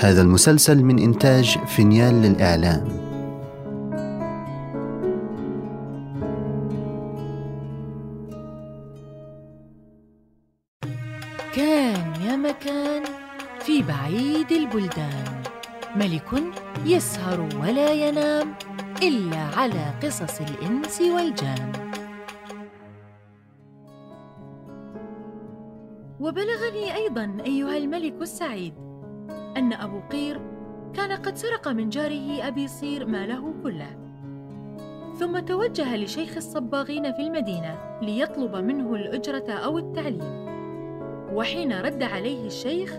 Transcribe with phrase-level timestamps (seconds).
[0.00, 2.88] هذا المسلسل من إنتاج فينيال للإعلام.
[11.54, 13.02] كان يا مكان
[13.60, 15.42] في بعيد البلدان.
[15.96, 16.42] ملك
[16.84, 18.54] يسهر ولا ينام
[19.02, 21.72] إلا على قصص الإنس والجان.
[26.20, 28.89] وبلغني أيضا أيها الملك السعيد
[29.56, 30.40] أن أبو قير
[30.94, 33.96] كان قد سرق من جاره أبي صير ماله كله.
[35.18, 40.46] ثم توجه لشيخ الصباغين في المدينة ليطلب منه الأجرة أو التعليم.
[41.32, 42.94] وحين رد عليه الشيخ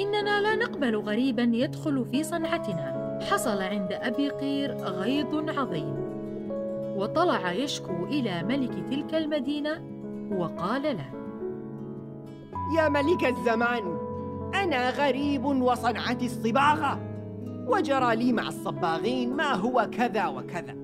[0.00, 3.18] إننا لا نقبل غريبا يدخل في صنعتنا.
[3.30, 6.08] حصل عند أبي قير غيظ عظيم.
[6.96, 9.98] وطلع يشكو إلى ملك تلك المدينة
[10.32, 11.10] وقال له
[12.76, 13.97] يا ملك الزمان
[14.54, 17.00] أنا غريب وصنعتي الصباغة
[17.66, 20.74] وجرى لي مع الصباغين ما هو كذا وكذا.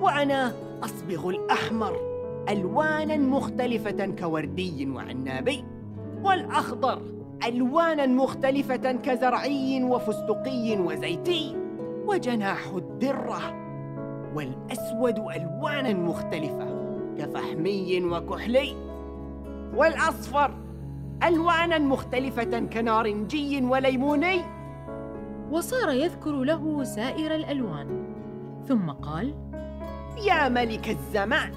[0.00, 0.52] وأنا
[0.84, 1.96] أصبغ الأحمر
[2.48, 5.64] ألوانا مختلفة كوردي وعنابي
[6.22, 7.02] والأخضر
[7.46, 11.56] ألوانا مختلفة كزرعي وفستقي وزيتي
[12.06, 13.40] وجناح الدرة
[14.34, 16.66] والأسود ألوانا مختلفة
[17.18, 18.76] كفحمي وكحلي
[19.76, 20.54] والأصفر
[21.24, 24.40] ألوانا مختلفة كنارنجي وليموني؟
[25.50, 28.04] وصار يذكر له سائر الألوان.
[28.68, 29.34] ثم قال
[30.26, 31.52] يا ملك الزمان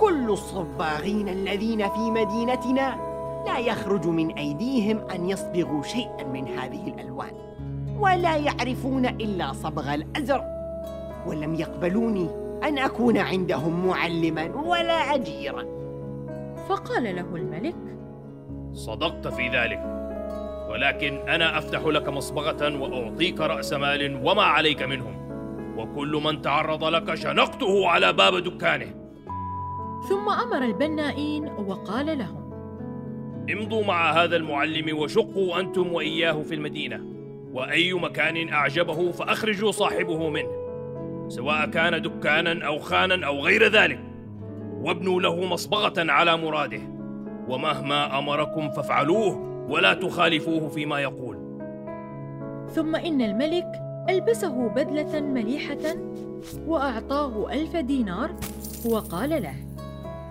[0.00, 2.96] كل الصباغين الذين في مدينتنا
[3.46, 7.32] لا يخرج من أيديهم أن يصبغوا شيئا من هذه الألوان
[7.98, 10.46] ولا يعرفون إلا صبغ الأزرق
[11.26, 12.28] ولم يقبلوني
[12.64, 15.64] أن أكون عندهم معلما ولا أجيرا.
[16.68, 17.95] فقال له الملك
[18.76, 19.80] صدقت في ذلك.
[20.70, 25.16] ولكن أنا أفتح لك مصبغة وأعطيك رأس مال وما عليك منهم.
[25.78, 28.94] وكل من تعرض لك شنقته على باب دكانه.
[30.08, 32.52] ثم أمر البنائين وقال لهم
[33.52, 37.00] امضوا مع هذا المعلم وشقوا أنتم وإياه في المدينة.
[37.52, 40.66] وأي مكان أعجبه فأخرجوا صاحبه منه.
[41.28, 44.00] سواء كان دكانا أو خانا أو غير ذلك.
[44.80, 46.95] وابنوا له مصبغة على مراده.
[47.48, 51.36] ومهما أمركم فافعلوه ولا تخالفوه فيما يقول.
[52.74, 53.66] ثم إن الملك
[54.08, 55.96] ألبسه بدلة مليحة
[56.66, 58.30] وأعطاه ألف دينار
[58.86, 59.54] وقال له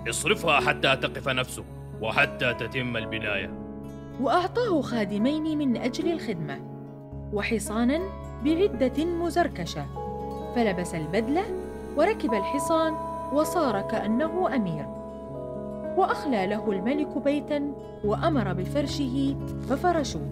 [0.09, 1.63] اصرفها حتى تقف نفسك
[2.01, 3.53] وحتى تتم البناية
[4.21, 6.59] وأعطاه خادمين من أجل الخدمة
[7.33, 7.99] وحصانا
[8.45, 9.85] بعدة مزركشة.
[10.55, 11.43] فلبس البدلة
[11.97, 12.93] وركب الحصان
[13.33, 14.94] وصار كأنه أمير.
[15.97, 17.72] وأخلى له الملك بيتا
[18.03, 19.35] وأمر بفرشه
[19.69, 20.29] ففرشوه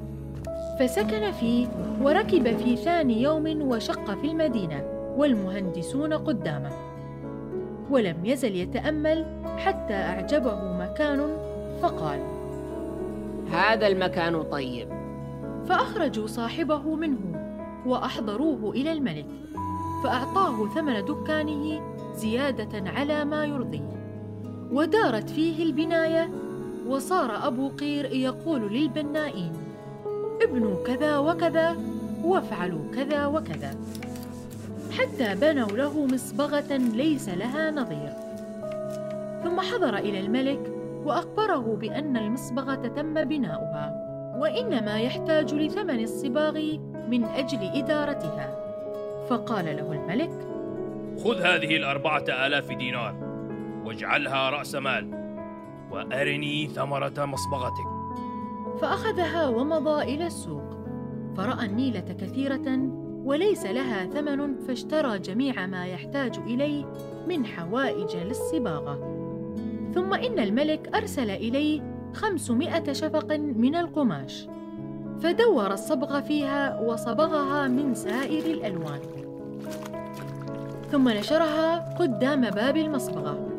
[0.79, 1.67] فسكن فيه
[2.01, 4.83] وركب في ثاني يوم وشق في المدينة
[5.17, 6.71] والمهندسون قدامه.
[7.89, 9.25] ولم يزل يتأمل
[9.57, 11.37] حتى أعجبه مكان
[11.81, 12.19] فقال
[13.51, 14.87] هذا المكان طيب.
[15.65, 17.19] فأخرجوا صاحبه منه
[17.85, 19.25] وأحضروه إلى الملك
[20.03, 21.81] فأعطاه ثمن دكانه
[22.15, 24.02] زيادة على ما يرضيه.
[24.73, 26.29] ودارت فيه البناية
[26.87, 29.51] وصار أبو قير يقول للبنائين
[30.41, 31.77] ابنوا كذا وكذا
[32.23, 33.75] وافعلوا كذا وكذا.
[34.91, 38.13] حتى بنوا له مصبغة ليس لها نظير.
[39.43, 40.59] ثم حضر إلى الملك
[41.05, 43.85] وأخبره بأن المصبغة تم بناؤها
[44.39, 46.53] وإنما يحتاج لثمن الصباغ
[47.09, 48.55] من أجل إدارتها.
[49.29, 50.31] فقال له الملك
[51.23, 53.22] خذ هذه الأربعة آلاف دينار.
[53.85, 55.23] واجعلها رأس مال.
[55.91, 57.87] وأرني ثمرة مصبغتك.
[58.81, 60.77] فأخذها ومضى إلى السوق.
[61.37, 62.79] فرأى النيلة كثيرة
[63.23, 66.85] وليس لها ثمن فاشترى جميع ما يحتاج إليه
[67.27, 68.99] من حوائج للصباغة.
[69.93, 71.81] ثم إن الملك أرسل إليه
[72.13, 74.47] خمسمائة شفق من القماش.
[75.19, 78.99] فدور الصبغ فيها وصبغها من سائر الألوان.
[80.91, 83.52] ثم نشرها قدام باب المصبغة.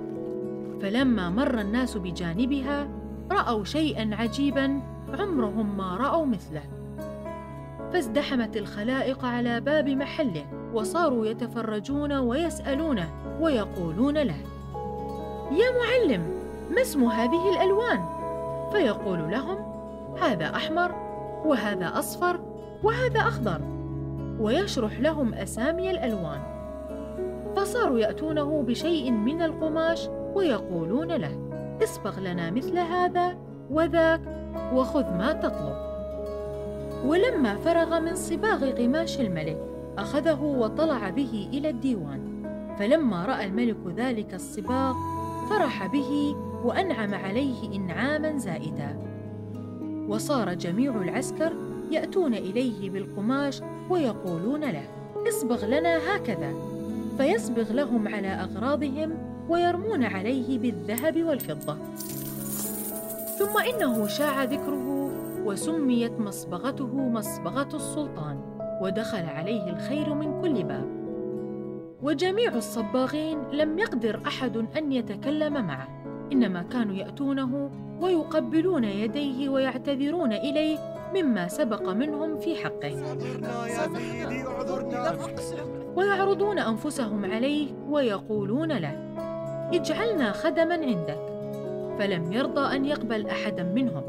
[0.82, 2.88] فلما مر الناس بجانبها
[3.32, 4.80] رأوا شيئا عجيبا
[5.18, 6.62] عمرهم ما رأوا مثله.
[7.92, 13.08] فازدحمت الخلائق على باب محله وصاروا يتفرجون ويسألونه
[13.40, 14.36] ويقولون له
[15.52, 16.22] يا معلم
[16.70, 18.04] ما اسم هذه الألوان؟
[18.72, 19.58] فيقول لهم
[20.22, 20.94] هذا أحمر
[21.44, 22.40] وهذا أصفر
[22.82, 23.60] وهذا أخضر.
[24.40, 26.40] ويشرح لهم أسامي الألوان.
[27.56, 31.38] فصاروا يأتونه بشيء من القماش ويقولون له
[31.82, 33.36] اصبغ لنا مثل هذا
[33.70, 34.20] وذاك
[34.74, 35.76] وخذ ما تطلب.
[37.06, 39.58] ولما فرغ من صباغ قماش الملك
[39.98, 42.20] أخذه وطلع به إلى الديوان.
[42.78, 44.94] فلما رأى الملك ذلك الصباغ
[45.50, 48.98] فرح به وأنعم عليه إنعاما زائدا.
[50.08, 51.52] وصار جميع العسكر
[51.90, 54.84] يأتون إليه بالقماش ويقولون له
[55.28, 56.54] اصبغ لنا هكذا.
[57.18, 61.76] فيصبغ لهم على أغراضهم ويرمون عليه بالذهب والفضة.
[63.38, 65.10] ثم إنه شاع ذكره
[65.44, 68.40] وسميت مصبغته مصبغة السلطان
[68.82, 71.04] ودخل عليه الخير من كل باب.
[72.02, 75.88] وجميع الصباغين لم يقدر أحد أن يتكلم معه
[76.32, 77.70] إنما كانوا يأتونه
[78.00, 80.78] ويقبلون يديه ويعتذرون إليه
[81.14, 83.16] مما سبق منهم في حقه.
[85.96, 89.03] ويعرضون أنفسهم عليه ويقولون له
[89.72, 91.20] اجعلنا خدما عندك.
[91.98, 94.02] فلم يرضى أن يقبل أحدا منهم.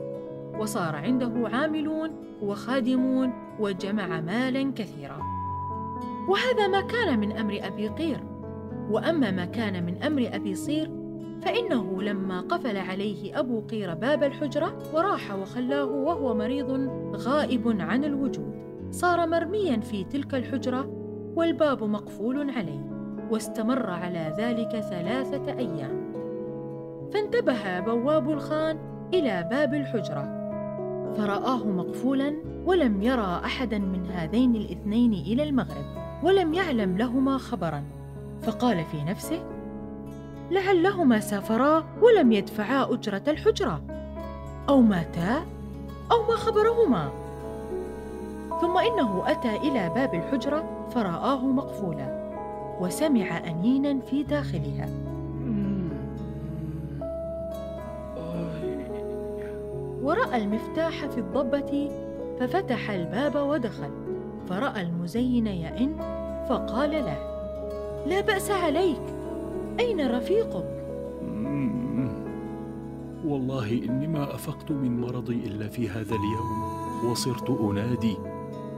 [0.59, 2.11] وصار عنده عاملون
[2.41, 5.19] وخادمون وجمع مالا كثيرا.
[6.29, 8.19] وهذا ما كان من أمر أبي قير.
[8.89, 10.91] وأما ما كان من أمر أبي صير
[11.41, 18.55] فإنه لما قفل عليه أبو قير باب الحجرة وراح وخلاه وهو مريض غائب عن الوجود
[18.91, 20.89] صار مرميا في تلك الحجرة
[21.35, 22.94] والباب مقفول عليه.
[23.31, 26.05] واستمر على ذلك ثلاثة أيام.
[27.13, 28.77] فانتبه بواب الخان
[29.13, 30.35] إلى باب الحجرة.
[31.17, 32.33] فرآه مقفولا
[32.65, 35.85] ولم يرى أحدا من هذين الاثنين إلى المغرب
[36.23, 37.83] ولم يعلم لهما خبرا.
[38.41, 39.39] فقال في نفسه
[40.51, 43.81] لعلهما سافرا ولم يدفعا أجرة الحجرة.
[44.69, 45.45] أو ماتا؟
[46.11, 47.09] أو ما خبرهما؟
[48.61, 52.14] ثم إنه أتى إلى باب الحجرة فرآه مقفولا.
[52.81, 54.89] وسمع أنينا في داخلها.
[60.03, 61.89] ورأى المفتاح في الضبة
[62.39, 63.89] ففتح الباب ودخل.
[64.49, 65.95] فرأى المزين يئن
[66.49, 67.17] فقال له
[68.07, 69.01] لا بأس عليك.
[69.79, 70.65] أين رفيقك؟
[73.25, 76.63] والله إني ما أفقت من مرضي إلا في هذا اليوم
[77.11, 78.17] وصرت أنادي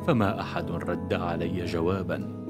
[0.08, 2.47] فما أحد رد علي جوابا.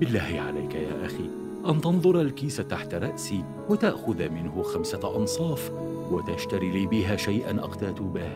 [0.00, 1.30] بالله عليك يا أخي
[1.68, 5.72] أن تنظر الكيس تحت رأسي وتأخذ منه خمسة أنصاف
[6.10, 8.30] وتشتري لي بها شيئا أقتات به.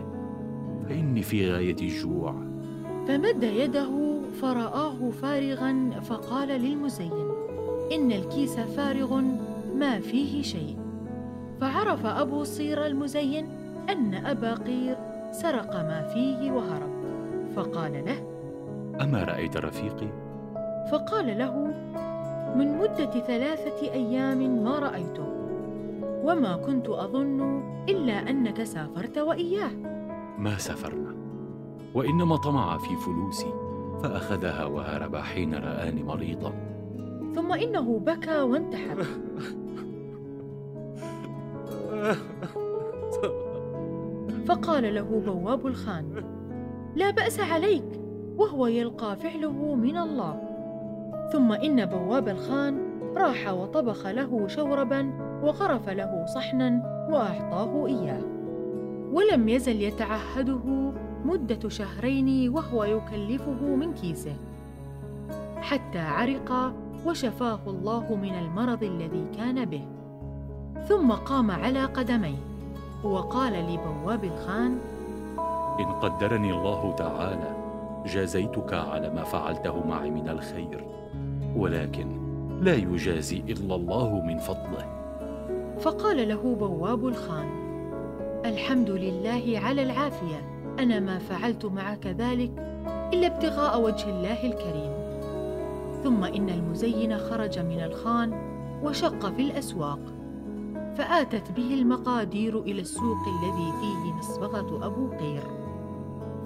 [0.89, 2.35] فإني في غاية الجوع.
[3.09, 7.31] فمد يده فرآه فارغا فقال للمزين
[7.93, 9.21] إن الكيس فارغ
[9.77, 10.79] ما فيه شيء.
[11.61, 13.49] فعرف أبو صير المزين
[13.89, 14.97] أن أبا قير
[15.33, 16.99] سرق ما فيه وهرب.
[17.57, 18.23] فقال له
[19.05, 20.28] أما رأيت رفيقي؟
[20.93, 21.75] فقال له
[22.57, 25.29] من مدة ثلاثة أيام ما رأيته
[26.25, 29.71] وما كنت أظن إلا أنك سافرت وإياه.
[30.39, 31.15] ما سافرنا
[31.95, 33.53] وإنما طمع في فلوسي
[34.03, 36.53] فأخذها وهرب حين رآني مريضا.
[37.35, 39.05] ثم إنه بكى وانتحر.
[44.47, 46.25] فقال له بواب الخان
[46.97, 48.01] لا بأس عليك
[48.37, 50.48] وهو يلقى فعله من الله.
[51.33, 52.79] ثم إن بواب الخان
[53.17, 55.11] راح وطبخ له شوربا
[55.43, 58.23] وغرف له صحنا وأعطاه إياه.
[59.13, 60.93] ولم يزل يتعهده
[61.25, 64.37] مدة شهرين وهو يكلفه من كيسه.
[65.61, 66.73] حتى عرق
[67.07, 69.85] وشفاه الله من المرض الذي كان به.
[70.89, 72.39] ثم قام على قدميه
[73.05, 74.79] وقال لبواب الخان
[75.81, 77.68] إن قدرني الله تعالى
[78.07, 80.85] جازيتك على ما فعلته معي من الخير
[81.57, 82.29] ولكن
[82.61, 84.99] لا يجازي إلا الله من فضله.
[85.81, 87.49] فقال له بواب الخان
[88.45, 90.41] الحمد لله على العافية
[90.79, 92.51] أنا ما فعلت معك ذلك
[93.13, 94.93] إلا ابتغاء وجه الله الكريم.
[96.05, 98.33] ثم إن المزين خرج من الخان
[98.85, 100.01] وشق في الأسواق
[100.97, 105.58] فآتت به المقادير إلى السوق الذي فيه مصبغة أبو قير.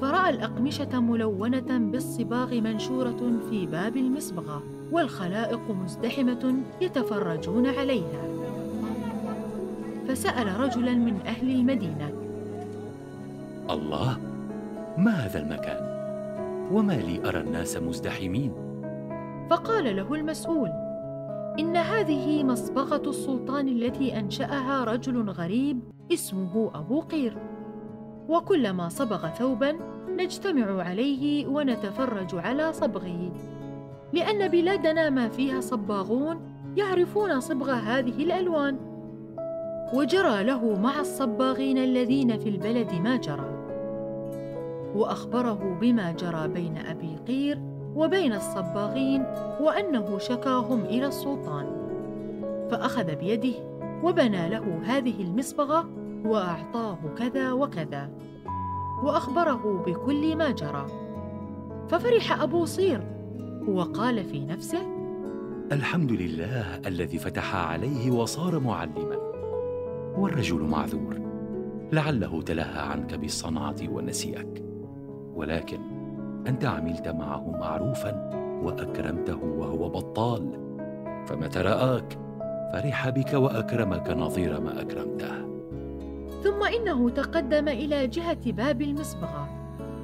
[0.03, 8.23] فرأى الأقمشة ملونة بالصباغ منشورة في باب المصبغة والخلائق مزدحمة يتفرجون عليها.
[10.09, 12.13] فسأل رجلا من أهل المدينة
[13.71, 14.19] الله
[14.99, 15.81] ما هذا المكان؟
[16.73, 18.53] وما لي أرى الناس مزدحمين.
[19.51, 20.71] فقال له المسؤول
[21.59, 25.81] إن هذه مصبغة السلطان التي أنشأها رجل غريب
[26.13, 27.52] اسمه أبو قير.
[28.29, 29.77] وكلما صبغ ثوبا
[30.09, 33.33] نجتمع عليه ونتفرج على صبغه.
[34.13, 36.41] لأن بلادنا ما فيها صباغون
[36.77, 38.77] يعرفون صبغ هذه الألوان.
[39.95, 43.49] وجرى له مع الصباغين الذين في البلد ما جرى.
[44.95, 47.61] وأخبره بما جرى بين أبي قير
[47.97, 49.25] وبين الصباغين
[49.61, 51.67] وأنه شكاهم إلى السلطان.
[52.71, 53.55] فأخذ بيده
[54.05, 58.11] وبنى له هذه المصبغة وأعطاه كذا وكذا
[59.03, 60.87] وأخبره بكل ما جرى.
[61.89, 63.01] ففرح أبو صير
[63.69, 64.93] وقال في نفسه
[65.73, 69.17] الحمد لله الذي فتح عليه وصار معلما
[70.17, 71.21] والرجل معذور.
[71.93, 74.65] لعله تلهى عنك بالصنعة ونسيئك.
[75.35, 75.81] ولكن
[76.47, 78.31] أنت عملت معه معروفا
[78.63, 80.51] وأكرمته وهو بطال.
[81.27, 82.19] فمتى رآك؟
[82.73, 85.52] فرح بك وأكرمك نظير ما أكرمته.
[86.45, 89.49] ثم إنه تقدم إلى جهة باب المصبغة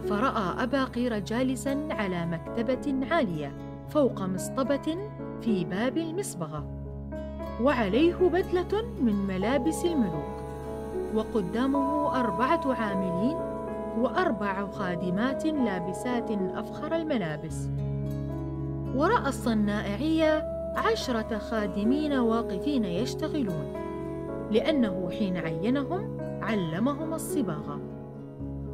[0.08, 3.52] فرأى أبا قير جالسا على مكتبة عالية
[3.88, 4.98] فوق مصطبة
[5.42, 6.64] في باب المصبغة
[7.62, 10.38] وعليه بدلة من ملابس الملوك
[11.14, 13.36] وقدامه أربعة عاملين
[13.98, 17.68] وأربع خادمات لابسات أفخر الملابس.
[18.94, 20.44] ورأى الصنائعية
[20.76, 23.72] عشرة خادمين واقفين يشتغلون
[24.50, 26.17] لأنه حين عينهم
[26.48, 27.80] علمهم الصباغه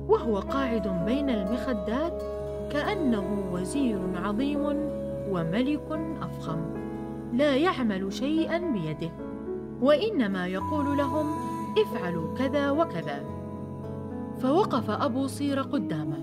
[0.09, 2.23] وهو قاعد بين المخدات
[2.71, 4.65] كأنه وزير عظيم
[5.31, 6.61] وملك أفخم
[7.33, 9.11] لا يعمل شيئا بيده
[9.83, 11.27] وإنما يقول لهم
[11.79, 13.25] افعلوا كذا وكذا.
[14.39, 16.19] فوقف أبو صير قدامه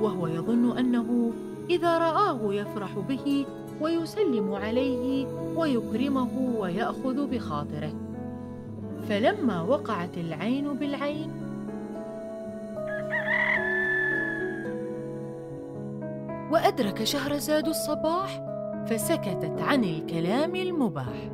[0.00, 1.32] وهو يظن أنه
[1.70, 3.46] إذا رآه يفرح به
[3.80, 5.26] ويسلم عليه
[5.56, 8.03] ويكرمه ويأخذ بخاطره.
[9.08, 11.30] فلما وقعت العين بالعين.
[16.52, 18.44] وأدرك شهرزاد الصباح
[18.86, 21.33] فسكتت عن الكلام المباح.